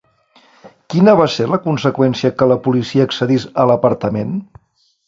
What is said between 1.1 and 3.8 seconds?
va ser la conseqüència que la policia accedís a